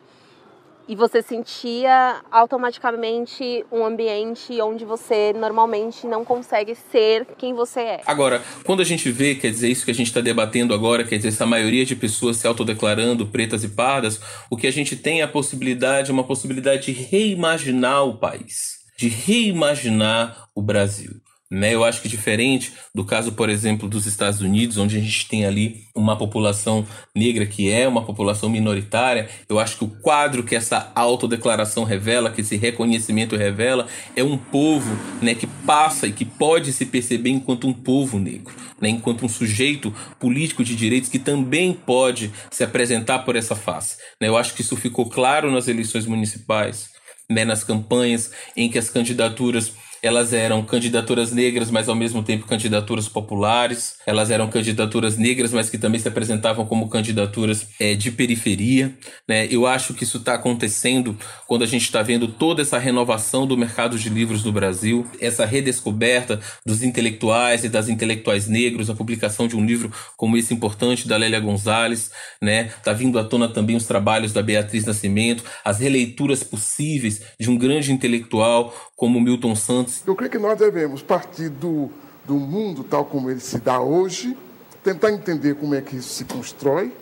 e 0.90 0.96
você 0.96 1.22
sentia 1.22 2.20
automaticamente 2.32 3.64
um 3.72 3.86
ambiente 3.86 4.60
onde 4.60 4.84
você 4.84 5.32
normalmente 5.34 6.08
não 6.08 6.26
consegue 6.26 6.74
ser 6.74 7.28
quem 7.38 7.54
você 7.54 7.80
é. 7.82 8.02
Agora, 8.08 8.42
quando 8.64 8.82
a 8.82 8.84
gente 8.84 9.12
vê, 9.12 9.36
quer 9.36 9.52
dizer, 9.52 9.70
isso 9.70 9.86
que 9.86 9.92
a 9.92 9.94
gente 9.94 10.08
está 10.08 10.20
debatendo 10.20 10.74
agora, 10.74 11.04
quer 11.04 11.18
dizer, 11.18 11.28
essa 11.28 11.46
maioria 11.46 11.86
de 11.86 11.96
pessoas 11.96 12.38
se 12.38 12.48
autodeclarando 12.48 13.28
pretas 13.28 13.64
e 13.64 13.70
pardas, 13.70 14.20
o 14.50 14.58
que 14.58 14.66
a 14.66 14.72
gente 14.72 14.96
tem 14.96 15.22
é 15.22 15.24
a 15.24 15.28
possibilidade, 15.28 16.12
uma 16.12 16.24
possibilidade 16.24 16.92
de 16.92 16.92
reimaginar 16.92 18.04
o 18.06 18.18
país, 18.18 18.80
de 18.98 19.10
reimaginar 19.10 20.50
o 20.56 20.62
Brasil. 20.64 21.22
Né? 21.52 21.74
Eu 21.74 21.84
acho 21.84 22.02
que 22.02 22.08
diferente 22.08 22.74
do 22.94 23.04
caso, 23.04 23.32
por 23.32 23.50
exemplo, 23.50 23.90
dos 23.90 24.06
Estados 24.06 24.40
Unidos, 24.40 24.78
onde 24.78 24.98
a 24.98 25.00
gente 25.00 25.28
tem 25.28 25.46
ali 25.46 25.82
uma 25.96 26.16
população 26.16 26.86
negra 27.16 27.44
que 27.44 27.72
é 27.72 27.88
uma 27.88 28.04
população 28.04 28.50
minoritária, 28.50 29.28
eu 29.50 29.58
acho 29.58 29.78
que 29.78 29.84
o 29.84 29.88
quadro 29.88 30.44
que 30.44 30.56
essa 30.56 30.92
autodeclaração 30.94 31.84
revela, 31.84 32.30
que 32.30 32.42
esse 32.42 32.56
reconhecimento 32.56 33.36
revela, 33.36 33.88
é 34.16 34.24
um 34.24 34.38
povo 34.38 34.96
né, 35.24 35.34
que 35.34 35.48
passa 35.66 36.06
e 36.06 36.12
que 36.12 36.24
pode 36.24 36.72
se 36.72 36.86
perceber 36.86 37.32
enquanto 37.32 37.68
um 37.68 37.74
povo 37.74 38.20
negro, 38.20 38.54
né, 38.80 38.90
enquanto 38.90 39.26
um 39.26 39.30
sujeito 39.30 39.92
político 40.20 40.64
de 40.64 40.76
direitos 40.76 41.10
que 41.10 41.18
também 41.18 41.74
pode 41.74 42.32
se 42.52 42.64
apresentar 42.64 43.20
por 43.20 43.36
essa 43.36 43.56
face. 43.56 43.98
Né? 44.22 44.28
Eu 44.28 44.38
acho 44.38 44.54
que 44.54 44.62
isso 44.62 44.78
ficou 44.78 45.10
claro 45.10 45.52
nas 45.52 45.68
eleições 45.68 46.06
municipais, 46.06 46.92
né, 47.28 47.44
nas 47.44 47.64
campanhas 47.64 48.32
em 48.56 48.70
que 48.70 48.78
as 48.78 48.90
candidaturas 48.90 49.74
elas 50.02 50.34
eram 50.34 50.64
candidaturas 50.64 51.32
negras, 51.32 51.70
mas 51.70 51.90
ao 51.90 51.96
mesmo 51.96 52.24
tempo 52.24 52.46
candidaturas 52.46 53.08
populares. 53.08 53.96
Elas 54.06 54.32
eram 54.32 54.50
candidaturas 54.50 55.18
negras, 55.18 55.54
mas 55.54 55.70
que 55.70 55.78
também 55.78 56.00
se 56.00 56.08
apresentavam 56.08 56.66
como 56.66 56.90
candidaturas 56.90 57.68
é, 57.80 57.96
de 57.96 58.12
periferia. 58.12 58.94
Né? 59.28 59.48
Eu 59.50 59.66
acho 59.68 59.94
que 59.94 60.04
isso 60.04 60.18
está 60.18 60.36
acontecendo 60.36 61.18
quando 61.48 61.64
a 61.64 61.68
gente 61.68 61.84
está 61.84 62.02
vendo 62.02 62.28
toda 62.28 62.62
essa 62.62 62.78
renovação 62.78 63.46
do 63.46 63.58
mercado 63.58 63.98
de 63.98 64.10
livros 64.10 64.44
do 64.44 64.52
Brasil, 64.52 65.06
essa 65.20 65.46
redescoberta 65.46 66.40
dos 66.66 66.84
intelectuais 66.84 67.64
e 67.64 67.70
das 67.70 67.90
intelectuais 67.90 68.48
negros, 68.48 68.90
a 68.90 68.96
publicação 68.96 69.48
de 69.48 69.56
um 69.56 69.66
livro 69.66 69.92
como 70.16 70.38
esse 70.38 70.54
importante 70.54 71.08
da 71.08 71.18
Lélia 71.18 71.40
Gonzalez, 71.40 72.12
né? 72.42 72.66
Tá 72.84 72.94
vindo 72.94 73.20
à 73.20 73.24
tona 73.24 73.48
também 73.48 73.76
os 73.76 73.86
trabalhos 73.86 74.34
da 74.34 74.42
Beatriz 74.42 74.86
Nascimento, 74.86 75.44
as 75.64 75.80
releituras 75.80 76.44
possíveis 76.44 77.22
de 77.40 77.50
um 77.50 77.58
grande 77.58 77.92
intelectual 77.92 78.74
como 78.96 79.22
Milton 79.22 79.56
Santos. 79.56 79.89
Eu 80.06 80.16
creio 80.16 80.32
que 80.32 80.38
nós 80.38 80.58
devemos 80.58 81.02
partir 81.02 81.50
do, 81.50 81.90
do 82.26 82.36
mundo 82.36 82.84
tal 82.84 83.06
como 83.06 83.30
ele 83.30 83.40
se 83.40 83.60
dá 83.60 83.80
hoje, 83.80 84.38
tentar 84.84 85.12
entender 85.12 85.56
como 85.56 85.76
é 85.76 85.82
que 85.82 85.98
isso 85.98 86.10
se 86.10 86.26
constrói 86.26 86.94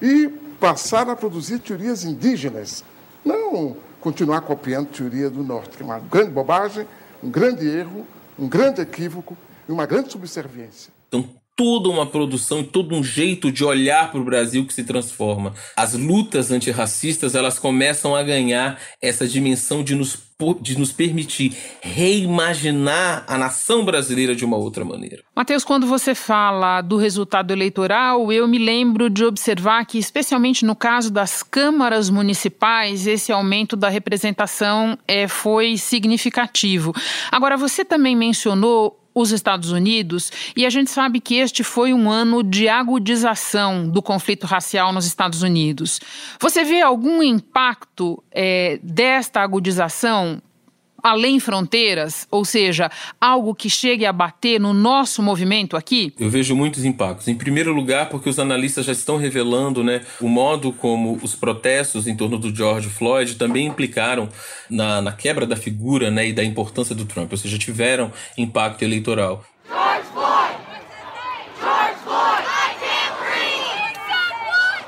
e 0.00 0.28
passar 0.58 1.08
a 1.08 1.16
produzir 1.16 1.58
teorias 1.58 2.04
indígenas, 2.04 2.84
não 3.24 3.76
continuar 4.00 4.42
copiando 4.42 4.88
teoria 4.88 5.30
do 5.30 5.42
norte, 5.42 5.76
que 5.76 5.82
é 5.82 5.86
uma 5.86 5.98
grande 5.98 6.30
bobagem, 6.30 6.86
um 7.22 7.30
grande 7.30 7.66
erro, 7.66 8.06
um 8.38 8.48
grande 8.48 8.80
equívoco 8.80 9.36
e 9.68 9.72
uma 9.72 9.86
grande 9.86 10.12
subserviência. 10.12 10.92
Então, 11.08 11.28
toda 11.56 11.88
uma 11.88 12.06
produção 12.06 12.60
e 12.60 12.64
todo 12.64 12.94
um 12.94 13.02
jeito 13.02 13.50
de 13.50 13.64
olhar 13.64 14.10
para 14.10 14.20
o 14.20 14.24
Brasil 14.24 14.66
que 14.66 14.74
se 14.74 14.84
transforma. 14.84 15.54
As 15.76 15.94
lutas 15.94 16.50
antirracistas 16.50 17.34
elas 17.34 17.58
começam 17.58 18.14
a 18.14 18.22
ganhar 18.22 18.80
essa 19.00 19.26
dimensão 19.26 19.82
de 19.82 19.94
nos 19.94 20.16
de 20.60 20.76
nos 20.76 20.90
permitir 20.90 21.56
reimaginar 21.80 23.24
a 23.28 23.38
nação 23.38 23.84
brasileira 23.84 24.34
de 24.34 24.44
uma 24.44 24.56
outra 24.56 24.84
maneira. 24.84 25.22
Mateus, 25.34 25.62
quando 25.62 25.86
você 25.86 26.12
fala 26.12 26.80
do 26.80 26.96
resultado 26.96 27.52
eleitoral, 27.52 28.32
eu 28.32 28.48
me 28.48 28.58
lembro 28.58 29.08
de 29.08 29.24
observar 29.24 29.86
que, 29.86 29.96
especialmente 29.96 30.64
no 30.64 30.74
caso 30.74 31.12
das 31.12 31.44
câmaras 31.44 32.10
municipais, 32.10 33.06
esse 33.06 33.30
aumento 33.30 33.76
da 33.76 33.88
representação 33.88 34.98
é, 35.06 35.28
foi 35.28 35.76
significativo. 35.76 36.92
Agora, 37.30 37.56
você 37.56 37.84
também 37.84 38.16
mencionou 38.16 39.03
os 39.14 39.30
Estados 39.30 39.70
Unidos, 39.70 40.32
e 40.56 40.66
a 40.66 40.70
gente 40.70 40.90
sabe 40.90 41.20
que 41.20 41.36
este 41.36 41.62
foi 41.62 41.94
um 41.94 42.10
ano 42.10 42.42
de 42.42 42.68
agudização 42.68 43.88
do 43.88 44.02
conflito 44.02 44.46
racial 44.46 44.92
nos 44.92 45.06
Estados 45.06 45.42
Unidos. 45.42 46.00
Você 46.40 46.64
vê 46.64 46.82
algum 46.82 47.22
impacto 47.22 48.22
é, 48.32 48.80
desta 48.82 49.40
agudização 49.40 50.42
além 51.04 51.38
fronteiras, 51.38 52.26
ou 52.30 52.46
seja, 52.46 52.90
algo 53.20 53.54
que 53.54 53.68
chegue 53.68 54.06
a 54.06 54.12
bater 54.12 54.58
no 54.58 54.72
nosso 54.72 55.22
movimento 55.22 55.76
aqui? 55.76 56.14
Eu 56.18 56.30
vejo 56.30 56.56
muitos 56.56 56.82
impactos. 56.82 57.28
Em 57.28 57.34
primeiro 57.34 57.74
lugar, 57.74 58.08
porque 58.08 58.30
os 58.30 58.38
analistas 58.38 58.86
já 58.86 58.92
estão 58.92 59.18
revelando 59.18 59.84
né, 59.84 60.00
o 60.18 60.28
modo 60.28 60.72
como 60.72 61.18
os 61.22 61.34
protestos 61.34 62.06
em 62.06 62.16
torno 62.16 62.38
do 62.38 62.54
George 62.54 62.88
Floyd 62.88 63.34
também 63.34 63.66
implicaram 63.66 64.30
na, 64.70 65.02
na 65.02 65.12
quebra 65.12 65.46
da 65.46 65.56
figura 65.56 66.10
né, 66.10 66.28
e 66.28 66.32
da 66.32 66.42
importância 66.42 66.94
do 66.94 67.04
Trump, 67.04 67.30
ou 67.30 67.36
seja, 67.36 67.58
tiveram 67.58 68.10
impacto 68.38 68.82
eleitoral. 68.82 69.44
George 69.68 70.08
Floyd! 70.10 70.54
George 71.60 71.98
Floyd! 72.02 72.44
I 72.46 72.74
can't 72.80 73.14
breathe! 73.20 73.98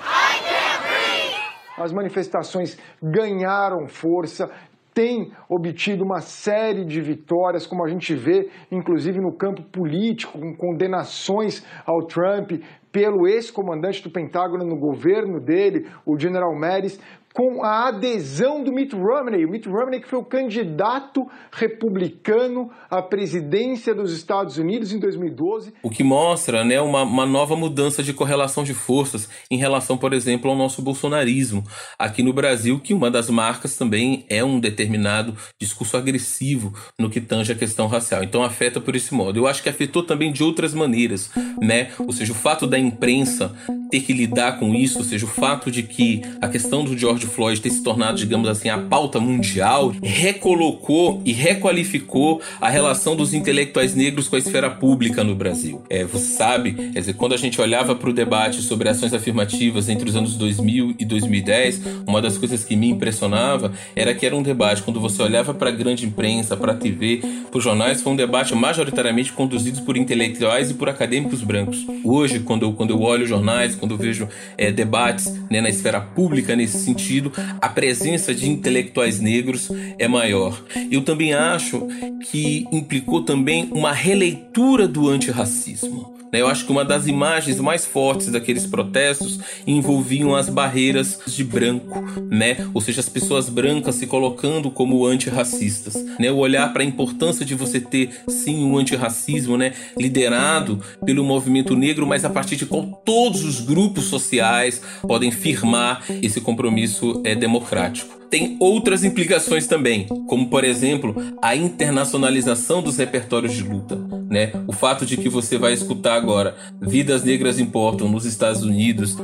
I 0.03 0.39
can't 0.49 0.83
breathe! 0.83 1.85
As 1.85 1.93
manifestações 1.93 2.79
ganharam 3.03 3.87
força 3.87 4.51
tem 4.97 5.31
obtido 5.47 6.03
uma 6.03 6.23
série 6.23 6.83
de 6.83 7.03
vitórias, 7.03 7.67
como 7.67 7.85
a 7.85 7.89
gente 7.89 8.15
vê, 8.15 8.49
inclusive 8.73 9.21
no 9.21 9.31
campo 9.31 9.63
político, 9.65 10.39
com 10.39 10.57
condenações 10.57 11.63
ao 11.85 12.07
Trump 12.07 12.53
pelo 12.91 13.29
ex-comandante 13.29 14.03
do 14.03 14.11
Pentágono 14.11 14.65
no 14.65 14.79
governo 14.79 15.39
dele, 15.39 15.87
o 16.07 16.19
General 16.19 16.51
Mattis, 16.59 16.99
com 17.37 17.63
a 17.63 17.89
adesão 17.89 18.65
do 18.65 18.73
Mitt 18.73 18.97
Romney. 18.97 19.45
O 19.45 19.51
Mitt 19.51 19.69
Romney 19.69 20.01
que 20.01 20.09
foi 20.09 20.19
o 20.19 20.25
candidato 20.25 21.29
republicano 21.53 22.71
à 22.89 23.03
presidência 23.03 23.95
dos 23.95 24.11
Estados 24.11 24.57
Unidos 24.57 24.91
em 24.91 24.99
2012. 24.99 25.75
O 25.83 25.91
que 25.91 26.03
mostra 26.03 26.65
né, 26.65 26.81
uma, 26.81 27.03
uma 27.03 27.27
nova 27.27 27.55
mudança 27.55 28.03
de 28.03 28.15
correlação 28.15 28.65
de 28.65 28.73
forças 28.73 29.29
em 29.51 29.59
relação, 29.59 29.99
por 29.99 30.15
exemplo, 30.15 30.51
ao 30.51 30.57
nosso 30.57 30.81
bolsonarismo. 30.81 31.63
Aqui 31.99 32.23
no 32.23 32.33
Brasil, 32.33 32.81
que 32.81 32.95
uma 32.95 33.11
das 33.11 33.29
marcas 33.29 33.77
também 33.77 34.25
é 34.31 34.43
um 34.43 34.59
determinado 34.59 35.37
discurso 35.61 35.99
agressivo 35.99 36.73
no 36.99 37.11
que 37.11 37.21
tange 37.21 37.53
a 37.53 37.55
questão 37.55 37.87
racial. 37.87 38.25
Então 38.25 38.43
afeta 38.43 38.81
por 38.81 38.97
esse 38.97 39.13
modo. 39.13 39.39
Eu 39.39 39.47
acho 39.47 39.63
que 39.63 39.69
afetou 39.69 40.03
também 40.03 40.33
de 40.33 40.43
outras 40.43 40.73
maneiras, 40.73 41.31
né? 41.61 41.91
Ou 41.99 42.13
seja, 42.13 42.33
o 42.33 42.37
fato 42.37 42.67
da 42.67 42.79
imprensa 42.79 43.55
ter 43.91 44.01
que 44.01 44.13
lidar 44.13 44.59
com 44.59 44.75
isso, 44.75 44.99
ou 44.99 45.05
seja, 45.05 45.25
o 45.25 45.29
fato 45.29 45.71
de 45.71 45.83
que 45.83 46.23
a 46.41 46.49
questão 46.49 46.85
do 46.85 46.97
George 46.97 47.27
Floyd 47.27 47.61
ter 47.61 47.71
se 47.71 47.83
tornado, 47.83 48.19
digamos 48.19 48.49
assim, 48.49 48.69
a 48.69 48.79
pauta 48.79 49.21
mundial, 49.21 49.95
recolocou 50.03 51.23
e 51.25 51.33
requalificou 51.33 52.41
a 52.61 52.69
relação 52.69 53.15
dos 53.15 53.33
intelectuais 53.35 53.95
negros 53.95 54.29
com 54.29 54.37
a 54.37 54.39
esfera 54.39 54.71
pública 54.71 55.23
no 55.23 55.35
Brasil. 55.35 55.83
É, 55.89 56.05
você 56.05 56.27
sabe, 56.37 56.73
quer 56.73 57.01
dizer, 57.01 57.15
quando 57.15 57.35
a 57.35 57.37
gente 57.37 57.61
olhava 57.61 57.95
para 57.95 58.11
o 58.11 58.13
debate 58.13 58.63
sobre 58.63 58.89
ações 58.89 59.15
afirmativas 59.15 59.89
entre 59.89 60.09
os 60.09 60.17
anos 60.17 60.37
2000 60.37 60.97
e 60.99 61.05
2010, 61.05 61.83
uma 62.07 62.21
das 62.21 62.37
coisas 62.37 62.65
que 62.65 62.77
me 62.77 62.89
impressionava 62.89 63.73
era 63.95 64.15
que 64.15 64.27
era 64.27 64.37
um 64.37 64.43
debate, 64.43 64.83
quando 64.83 65.01
você 65.01 65.23
olhava 65.23 65.55
para 65.55 65.69
a 65.69 65.73
grande 65.73 66.07
imprensa, 66.07 66.57
para 66.57 66.73
a 66.73 66.77
TV, 66.77 67.23
para 67.51 67.59
os 67.59 67.65
jornais, 67.65 68.03
foi 68.03 68.13
um 68.13 68.17
debate 68.17 68.55
majoritariamente 68.55 69.33
conduzido 69.33 69.83
por 69.83 69.97
intelectuais 69.97 70.71
e 70.71 70.75
por 70.75 70.89
acadêmicos 70.89 71.43
brancos. 71.43 71.87
Hoje, 72.05 72.41
quando 72.41 72.63
eu, 72.63 72.73
quando 72.73 72.91
eu 72.91 73.01
olho 73.01 73.27
jornais, 73.27 73.76
quando 73.77 73.93
eu 73.93 73.99
vejo 73.99 74.29
é, 74.59 74.73
debates 74.73 75.33
né, 75.51 75.61
na 75.61 75.69
esfera 75.69 76.01
pública 76.01 76.57
nesse 76.57 76.79
sentido, 76.79 76.97
sentido, 76.97 77.33
a 77.61 77.69
presença 77.69 78.35
de 78.35 78.49
intelectuais 78.49 79.21
negros 79.21 79.71
é 79.99 80.09
maior. 80.09 80.63
Eu 80.91 81.03
também 81.03 81.33
acho 81.33 81.87
que 82.31 82.67
implicou 82.73 83.23
também 83.23 83.69
uma 83.73 83.93
releitura 83.93 84.89
do 84.89 85.09
antirracismo. 85.09 86.16
Né? 86.33 86.41
Eu 86.41 86.49
acho 86.49 86.65
que 86.65 86.73
uma 86.73 86.85
das 86.85 87.07
imagens 87.07 87.61
mais 87.61 87.85
fortes 87.85 88.29
daqueles 88.29 88.67
protestos 88.67 89.39
envolviam 89.67 90.35
as 90.35 90.49
barreiras 90.49 91.19
de 91.27 91.45
branco, 91.45 92.03
né? 92.31 92.57
Ou 92.75 92.81
seja, 92.81 93.01
as 93.01 93.09
pessoas 93.09 93.49
brancas 93.49 93.97
se 93.97 94.07
colocando 94.07 94.71
como 94.71 95.07
antirracistas, 95.07 95.95
né? 96.19 96.31
O 96.31 96.37
olhar 96.37 96.73
para 96.73 96.83
a 96.83 96.87
importância 96.87 97.45
de 97.45 97.55
você 97.55 97.81
ter 97.81 98.11
sim 98.29 98.65
um 98.65 98.77
antirracismo, 98.77 99.57
né? 99.57 99.73
Liderado 99.99 100.81
pelo 101.05 101.25
movimento 101.25 101.77
negro, 101.77 102.07
mas 102.07 102.25
a 102.25 102.31
partir 102.31 102.57
de 102.57 102.67
qual 102.67 102.85
todos 103.05 103.45
os 103.45 103.61
grupos 103.61 104.05
sociais 104.05 104.81
podem 105.03 105.31
firmar 105.31 106.05
esse 106.23 106.41
compromisso 106.41 107.21
é, 107.25 107.35
democrático 107.35 108.17
tem 108.31 108.57
outras 108.61 109.05
implicações 109.05 109.67
também, 109.67 110.07
como 110.27 110.49
por 110.49 110.65
exemplo 110.65 111.15
a 111.41 111.55
internacionalização 111.55 112.83
dos 112.83 112.97
repertórios 112.97 113.53
de 113.53 113.63
luta, 113.63 113.97
né? 114.29 114.53
O 114.67 114.73
fato 114.73 115.07
de 115.07 115.17
que 115.17 115.29
você 115.29 115.59
vai 115.59 115.73
escutar 115.73 116.15
agora 116.15 116.57
Vidas 116.81 117.23
Negras 117.23 117.59
Importam 117.59 118.09
nos 118.09 118.25
Estados 118.25 118.63
Unidos, 118.63 119.17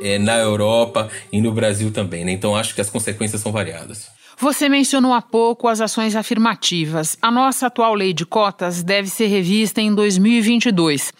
é, 0.00 0.18
na 0.18 0.36
Europa 0.38 1.08
e 1.32 1.40
no 1.40 1.52
Brasil 1.52 1.90
também, 1.90 2.24
né? 2.24 2.32
Então 2.32 2.54
acho 2.54 2.74
que 2.74 2.80
as 2.80 2.90
consequências 2.90 3.40
são 3.40 3.50
variadas. 3.50 4.08
Você 4.38 4.68
mencionou 4.68 5.12
há 5.12 5.22
pouco 5.22 5.68
as 5.68 5.80
ações 5.80 6.16
afirmativas. 6.16 7.16
A 7.22 7.30
nossa 7.30 7.68
atual 7.68 7.94
lei 7.94 8.12
de 8.12 8.26
cotas 8.26 8.82
deve 8.82 9.08
ser 9.08 9.26
revista 9.26 9.80
em 9.80 9.94
2022. 9.94 11.12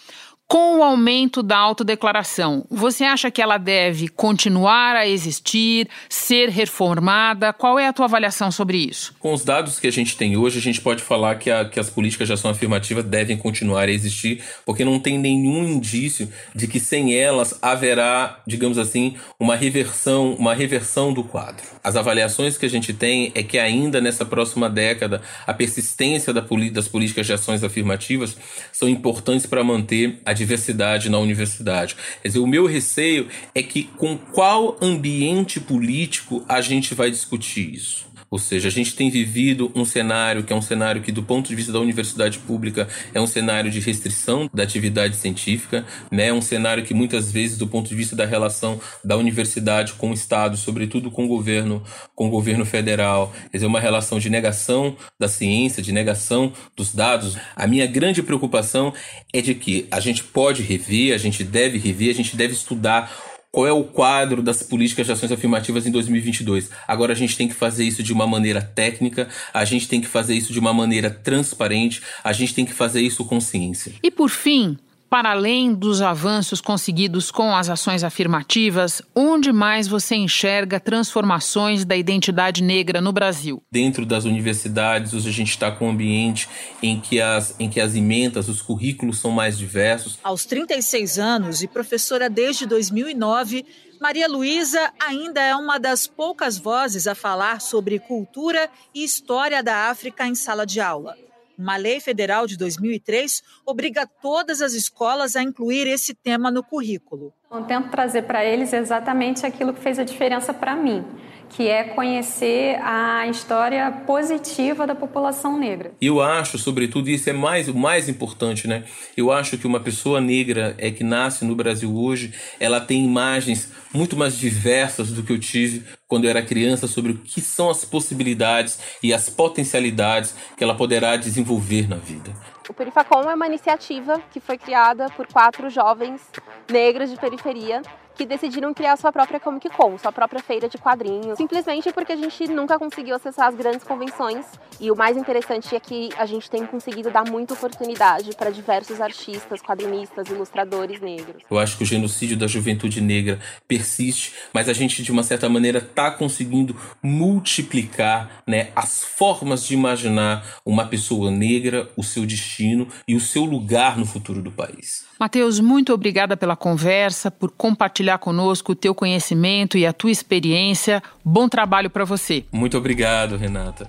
Com 0.47 0.79
o 0.79 0.83
aumento 0.83 1.43
da 1.43 1.57
autodeclaração, 1.57 2.67
você 2.71 3.03
acha 3.03 3.31
que 3.31 3.41
ela 3.41 3.57
deve 3.57 4.09
continuar 4.09 4.95
a 4.95 5.09
existir, 5.09 5.89
ser 6.09 6.51
reformada? 6.51 7.51
Qual 7.51 7.79
é 7.79 7.89
a 7.89 7.93
tua 7.95 8.05
avaliação 8.05 8.53
sobre 8.53 8.77
isso? 8.77 9.15
Com 9.19 9.33
os 9.33 9.43
dados 9.43 9.81
que 9.81 9.87
a 9.87 9.91
gente 9.91 10.17
tem 10.19 10.37
hoje, 10.37 10.59
a 10.59 10.63
gente 10.63 10.83
pode 10.83 11.03
falar 11.03 11.37
que, 11.37 11.51
a, 11.51 11.65
que 11.65 11.81
as 11.81 11.89
políticas 11.89 12.29
de 12.29 12.35
ação 12.35 12.51
afirmativa 12.51 13.03
devem 13.03 13.39
continuar 13.39 13.89
a 13.89 13.91
existir, 13.91 14.45
porque 14.67 14.85
não 14.85 15.01
tem 15.01 15.19
nenhum 15.19 15.67
indício 15.67 16.31
de 16.55 16.69
que 16.69 16.79
sem 16.79 17.15
elas 17.15 17.59
haverá, 17.63 18.41
digamos 18.47 18.77
assim, 18.77 19.17
uma 19.41 19.57
reversão, 19.57 20.35
uma 20.35 20.55
reversão 20.55 21.13
do 21.13 21.25
quadro. 21.25 21.65
As 21.83 21.97
avaliações 21.97 22.59
que 22.59 22.67
a 22.67 22.71
gente 22.71 22.93
tem 22.93 23.33
é 23.35 23.43
que 23.43 23.59
ainda 23.59 24.01
nessa 24.01 24.27
próxima 24.27 24.69
década, 24.69 25.23
a 25.47 25.55
persistência 25.55 26.35
da, 26.35 26.45
das 26.71 26.87
políticas 26.87 27.27
de 27.27 27.33
ações 27.33 27.65
afirmativas 27.65 28.37
são 28.71 28.89
importantes 28.89 29.47
para 29.47 29.65
manter 29.65 30.21
a 30.25 30.34
diversidade 30.35 31.09
na 31.09 31.19
universidade. 31.19 31.97
Quer 32.21 32.29
dizer, 32.29 32.41
o 32.41 32.47
meu 32.47 32.67
receio 32.67 33.29
é 33.55 33.63
que 33.63 33.85
com 33.85 34.19
qual 34.19 34.77
ambiente 34.83 35.59
político 35.61 36.45
a 36.49 36.61
gente 36.61 36.95
vai 36.95 37.11
discutir 37.11 37.75
isso. 37.75 38.14
Ou 38.35 38.39
seja, 38.41 38.67
a 38.67 38.71
gente 38.71 38.97
tem 38.97 39.11
vivido 39.11 39.71
um 39.77 39.85
cenário 39.85 40.43
que 40.43 40.53
é 40.53 40.57
um 40.57 40.61
cenário 40.61 41.01
que, 41.01 41.13
do 41.13 41.23
ponto 41.23 41.49
de 41.49 41.55
vista 41.55 41.71
da 41.71 41.79
universidade 41.79 42.41
pública, 42.41 42.89
é 43.15 43.21
um 43.21 43.29
cenário 43.29 43.71
de 43.71 43.79
restrição 43.79 44.51
da 44.53 44.65
atividade 44.65 45.15
científica, 45.15 45.87
né? 46.11 46.33
um 46.33 46.43
cenário 46.43 46.83
que 46.83 46.93
muitas 46.93 47.31
vezes, 47.31 47.57
do 47.57 47.69
ponto 47.69 47.89
de 47.89 47.95
vista 47.95 48.17
da 48.17 48.27
relação 48.27 48.81
da 49.05 49.17
universidade 49.17 49.93
com 49.93 50.11
o 50.11 50.13
Estado, 50.13 50.57
sobretudo 50.57 51.13
com 51.13 51.27
o 51.27 51.29
governo, 51.29 51.81
com 52.13 52.27
o 52.27 52.31
governo 52.31 52.67
federal, 52.67 53.33
quer 53.53 53.59
dizer, 53.59 53.67
uma 53.67 53.79
relação 53.79 54.19
de 54.19 54.29
negação 54.29 54.97
da 55.17 55.29
ciência, 55.29 55.81
de 55.81 55.93
negação 55.93 56.53
dos 56.77 56.93
dados. 56.93 57.37
A 57.55 57.69
minha 57.69 57.87
grande 57.87 58.21
preocupação 58.21 58.93
é 59.33 59.41
de 59.41 59.55
que 59.55 59.87
a 59.93 60.01
gente 60.01 60.25
pode 60.25 60.61
rever, 60.61 61.15
a 61.15 61.19
gente 61.19 61.45
deve 61.45 61.79
rever, 61.79 62.11
a 62.11 62.15
gente 62.15 62.35
deve 62.35 62.55
estudar 62.55 63.13
qual 63.55 63.69
é 63.69 63.73
o 63.73 63.85
quadro 63.85 64.43
das 64.43 64.65
políticas 64.65 65.07
de 65.07 65.13
ações 65.13 65.31
afirmativas 65.31 65.87
em 65.87 65.91
2022. 65.93 66.71
Agora 66.89 67.13
a 67.13 67.17
gente 67.17 67.37
tem 67.37 67.47
que 67.47 67.55
fazer 67.55 67.85
isso 67.85 68.03
de 68.03 68.13
uma 68.13 68.27
maneira 68.27 68.61
técnica, 68.61 69.29
a 69.53 69.65
gente 69.65 69.87
tem 69.87 70.01
que 70.01 70.09
fazer 70.09 70.35
isso 70.35 70.53
de 70.53 70.59
uma 70.59 70.75
maneira 70.75 71.09
transparente, 71.09 72.03
a 72.25 72.33
gente 72.33 72.53
tem 72.53 72.67
que 72.67 72.75
fazer 72.75 73.01
isso 73.01 73.25
com 73.25 73.41
ciência. 73.41 73.93
E 74.03 74.11
por 74.11 74.29
fim, 74.29 74.77
para 75.15 75.31
além 75.31 75.73
dos 75.73 76.03
avanços 76.03 76.61
conseguidos 76.61 77.31
com 77.31 77.55
as 77.55 77.71
ações 77.71 78.03
afirmativas, 78.03 79.01
onde 79.15 79.53
mais 79.53 79.87
você 79.87 80.17
enxerga 80.17 80.81
transformações 80.81 81.85
da 81.85 81.95
identidade 81.95 82.65
negra 82.65 83.01
no 83.01 83.13
Brasil? 83.13 83.63
Dentro 83.71 84.05
das 84.05 84.25
universidades, 84.25 85.15
hoje 85.15 85.29
a 85.29 85.33
gente 85.33 85.51
está 85.51 85.71
com 85.71 85.87
um 85.87 85.91
ambiente 85.91 86.49
em 86.83 86.99
que, 86.99 87.21
as, 87.21 87.55
em 87.61 87.71
que 87.71 87.81
as 87.81 87.95
emendas, 87.95 88.49
os 88.49 88.61
currículos 88.61 89.21
são 89.21 89.31
mais 89.31 89.57
diversos. 89.57 90.19
Aos 90.21 90.45
36 90.47 91.17
anos 91.21 91.63
e 91.63 91.69
professora 91.69 92.29
desde 92.29 92.67
2009, 92.67 93.65
Maria 94.01 94.27
Luísa 94.27 94.93
ainda 94.99 95.41
é 95.41 95.55
uma 95.55 95.79
das 95.79 96.09
poucas 96.09 96.59
vozes 96.59 97.07
a 97.07 97.15
falar 97.15 97.61
sobre 97.61 98.01
cultura 98.01 98.69
e 98.93 99.05
história 99.05 99.63
da 99.63 99.91
África 99.91 100.27
em 100.27 100.35
sala 100.35 100.67
de 100.67 100.81
aula. 100.81 101.15
Uma 101.57 101.77
lei 101.77 102.01
federal 102.01 102.47
de 102.47 102.57
2003 102.57 103.43
obriga 103.65 104.07
todas 104.07 104.61
as 104.61 104.73
escolas 104.73 105.37
a 105.37 105.43
incluir 105.43 105.87
esse 105.87 106.15
tema 106.15 106.51
no 106.51 106.63
currículo. 106.63 107.33
Eu 107.51 107.63
tento 107.63 107.91
trazer 107.91 108.23
para 108.23 108.45
eles 108.45 108.73
exatamente 108.73 109.47
aquilo 109.47 109.73
que 109.73 109.81
fez 109.81 109.99
a 109.99 110.05
diferença 110.05 110.53
para 110.53 110.75
mim 110.75 111.05
que 111.51 111.69
é 111.69 111.85
conhecer 111.85 112.81
a 112.83 113.27
história 113.29 113.91
positiva 114.07 114.87
da 114.87 114.95
população 114.95 115.59
negra. 115.59 115.93
E 116.01 116.07
eu 116.07 116.21
acho, 116.21 116.59
sobretudo, 116.59 117.09
isso 117.09 117.31
é 117.31 117.33
mais 117.33 117.69
o 117.69 117.75
mais 117.75 118.09
importante, 118.09 118.67
né? 118.67 118.85
Eu 119.17 119.31
acho 119.31 119.57
que 119.57 119.67
uma 119.67 119.81
pessoa 119.81 120.21
negra 120.21 120.75
é 120.79 120.91
que 120.91 121.05
nasce 121.05 121.45
no 121.45 121.55
Brasil 121.55 121.95
hoje, 121.95 122.33
ela 122.59 122.81
tem 122.81 123.05
imagens 123.05 123.73
muito 123.95 124.17
mais 124.17 124.37
diversas 124.37 125.13
do 125.13 125.23
que 125.23 125.33
eu 125.33 125.39
tive 125.39 125.85
quando 126.07 126.25
eu 126.25 126.31
era 126.31 126.43
criança 126.43 126.87
sobre 126.87 127.13
o 127.13 127.19
que 127.19 127.41
são 127.41 127.71
as 127.71 127.85
possibilidades 127.85 128.79
e 129.03 129.15
as 129.15 129.31
potencialidades 129.31 130.35
que 130.57 130.65
ela 130.65 130.75
poderá 130.75 131.17
desenvolver 131.17 131.89
na 131.89 131.97
vida. 131.97 132.33
O 132.69 132.75
Perifacom 132.75 133.31
é 133.31 133.35
uma 133.35 133.47
iniciativa 133.47 134.21
que 134.33 134.41
foi 134.41 134.59
criada 134.59 135.09
por 135.11 135.27
quatro 135.27 135.71
jovens 135.71 136.21
negros 136.69 137.11
de 137.11 137.17
periferia 137.17 137.83
que 138.17 138.25
decidiram 138.25 138.73
criar 138.73 138.97
sua 138.97 139.13
própria 139.13 139.41
Comic 139.41 139.69
Con, 139.71 139.99
sua 139.99 140.13
própria 140.13 140.41
feira 140.41 140.69
de 140.69 140.79
quadrinhos, 140.79 141.37
simplesmente 141.37 141.93
porque 141.93 142.13
a 142.13 142.17
gente 142.17 142.47
nunca 142.49 142.79
conseguiu 142.79 143.17
acessar 143.17 143.49
as 143.49 143.55
grandes 143.55 143.83
convenções. 143.83 144.47
E 144.81 144.91
o 144.91 144.97
mais 144.97 145.17
interessante 145.17 145.75
é 145.75 145.81
que 145.81 146.11
a 146.17 146.27
gente 146.27 146.51
tem 146.51 146.65
conseguido 146.67 147.11
dar 147.11 147.29
muita 147.29 147.55
oportunidade 147.55 148.31
para 148.37 148.51
diversos 148.51 149.01
artistas, 149.01 149.61
quadrinistas, 149.61 150.29
ilustradores 150.29 151.01
negros. 151.01 151.43
Eu 151.51 151.59
acho 151.59 151.77
que 151.77 151.83
o 151.83 151.87
genocídio 151.87 152.37
da 152.37 152.47
juventude 152.47 153.01
negra 153.01 153.39
persiste, 153.85 154.33
mas 154.53 154.69
a 154.69 154.73
gente 154.73 155.03
de 155.03 155.13
uma 155.13 155.23
certa 155.23 155.49
maneira 155.49 155.79
está 155.79 156.11
conseguindo 156.11 156.75
multiplicar, 157.03 158.43
né, 158.47 158.71
as 158.75 159.05
formas 159.05 159.67
de 159.67 159.75
imaginar 159.75 160.45
uma 160.65 160.87
pessoa 160.87 161.31
negra, 161.31 161.91
o 161.97 162.03
seu 162.03 162.25
destino 162.25 162.89
e 163.07 163.15
o 163.15 163.21
seu 163.21 163.45
lugar 163.45 163.99
no 163.99 164.07
futuro 164.07 164.41
do 164.41 164.51
país. 164.51 165.05
Mateus, 165.21 165.61
muito 165.61 165.93
obrigada 165.93 166.37
pela 166.37 166.57
conversa, 166.57 167.31
por 167.31 167.51
compartilhar 167.51 168.19
conosco 168.19 168.73
o 168.73 168.75
teu 168.75 168.95
conhecimento 168.95 169.77
e 169.77 169.87
a 169.87 169.93
tua 169.93 170.11
experiência. 170.11 171.03
Bom 171.23 171.49
trabalho 171.49 171.91
para 171.91 172.05
você. 172.05 172.45
Muito 172.51 172.79
obrigado, 172.79 173.37
Renata. 173.37 173.89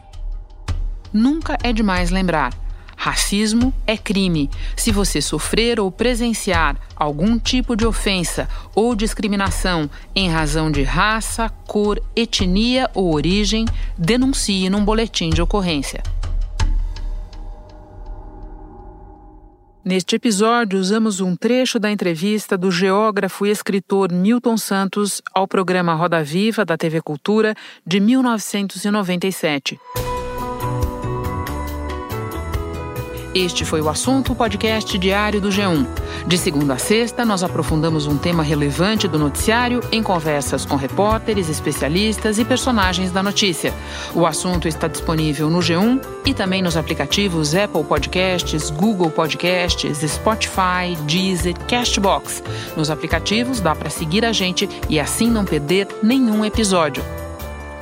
Nunca 1.13 1.57
é 1.63 1.71
demais 1.71 2.11
lembrar. 2.11 2.64
Racismo 2.95 3.73
é 3.85 3.97
crime. 3.97 4.49
Se 4.75 4.91
você 4.91 5.21
sofrer 5.21 5.79
ou 5.79 5.91
presenciar 5.91 6.77
algum 6.95 7.37
tipo 7.37 7.75
de 7.75 7.85
ofensa 7.85 8.47
ou 8.73 8.95
discriminação 8.95 9.89
em 10.15 10.29
razão 10.29 10.71
de 10.71 10.83
raça, 10.83 11.49
cor, 11.67 12.01
etnia 12.15 12.89
ou 12.93 13.13
origem, 13.13 13.65
denuncie 13.97 14.69
num 14.69 14.83
boletim 14.83 15.29
de 15.29 15.41
ocorrência. 15.41 16.01
Neste 19.85 20.15
episódio, 20.15 20.79
usamos 20.79 21.19
um 21.19 21.35
trecho 21.35 21.77
da 21.77 21.91
entrevista 21.91 22.57
do 22.57 22.71
geógrafo 22.71 23.45
e 23.45 23.51
escritor 23.51 24.11
Milton 24.11 24.57
Santos 24.57 25.21
ao 25.31 25.47
programa 25.47 25.93
Roda 25.93 26.23
Viva 26.23 26.65
da 26.65 26.75
TV 26.75 27.01
Cultura 27.01 27.53
de 27.85 27.99
1997. 27.99 29.79
Este 33.35 33.65
foi 33.65 33.81
o 33.81 33.89
assunto 33.89 34.33
podcast 34.33 34.97
diário 34.97 35.41
do 35.41 35.49
G1. 35.49 35.85
De 36.25 36.37
segunda 36.37 36.75
a 36.75 36.77
sexta, 36.77 37.25
nós 37.25 37.43
aprofundamos 37.43 38.07
um 38.07 38.17
tema 38.17 38.41
relevante 38.41 39.09
do 39.09 39.19
noticiário 39.19 39.81
em 39.91 40.01
conversas 40.01 40.63
com 40.63 40.77
repórteres, 40.77 41.49
especialistas 41.49 42.39
e 42.39 42.45
personagens 42.45 43.11
da 43.11 43.21
notícia. 43.21 43.73
O 44.13 44.25
assunto 44.25 44.69
está 44.69 44.87
disponível 44.87 45.49
no 45.49 45.59
G1 45.59 46.01
e 46.25 46.33
também 46.33 46.61
nos 46.61 46.77
aplicativos 46.77 47.53
Apple 47.53 47.83
Podcasts, 47.83 48.69
Google 48.69 49.11
Podcasts, 49.11 49.97
Spotify, 49.97 50.95
Deezer, 51.05 51.59
Castbox. 51.67 52.41
Nos 52.77 52.89
aplicativos 52.89 53.59
dá 53.59 53.75
para 53.75 53.89
seguir 53.89 54.23
a 54.23 54.31
gente 54.31 54.69
e 54.87 54.97
assim 54.97 55.29
não 55.29 55.43
perder 55.43 55.89
nenhum 56.01 56.45
episódio. 56.45 57.03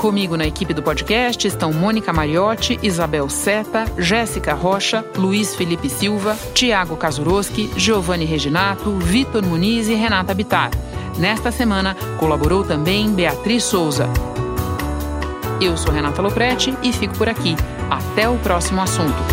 Comigo 0.03 0.35
na 0.35 0.45
equipe 0.45 0.73
do 0.73 0.83
podcast 0.83 1.47
estão 1.47 1.71
Mônica 1.71 2.11
Mariotti, 2.11 2.77
Isabel 2.83 3.29
Seta, 3.29 3.85
Jéssica 3.97 4.53
Rocha, 4.53 5.01
Luiz 5.15 5.55
Felipe 5.55 5.89
Silva, 5.89 6.37
Tiago 6.53 6.97
Kazuroski, 6.97 7.71
Giovanni 7.77 8.25
Reginato, 8.25 8.97
Vitor 8.97 9.41
Muniz 9.41 9.87
e 9.87 9.93
Renata 9.93 10.33
Bitar. 10.33 10.71
Nesta 11.17 11.53
semana, 11.53 11.95
colaborou 12.19 12.65
também 12.65 13.13
Beatriz 13.13 13.63
Souza. 13.63 14.09
Eu 15.61 15.77
sou 15.77 15.93
Renata 15.93 16.21
Loprete 16.21 16.77
e 16.83 16.91
fico 16.91 17.17
por 17.17 17.29
aqui. 17.29 17.55
Até 17.89 18.27
o 18.27 18.37
próximo 18.39 18.81
assunto. 18.81 19.32